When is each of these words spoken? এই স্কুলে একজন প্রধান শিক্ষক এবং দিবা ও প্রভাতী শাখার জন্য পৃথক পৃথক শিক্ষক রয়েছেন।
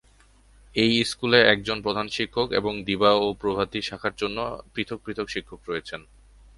এই 0.75 0.91
স্কুলে 1.03 1.39
একজন 1.53 1.77
প্রধান 1.85 2.07
শিক্ষক 2.17 2.47
এবং 2.59 2.73
দিবা 2.87 3.11
ও 3.15 3.25
প্রভাতী 3.41 3.79
শাখার 3.81 4.13
জন্য 4.21 4.37
পৃথক 4.73 4.99
পৃথক 5.05 5.27
শিক্ষক 5.29 5.59
রয়েছেন। 5.69 6.01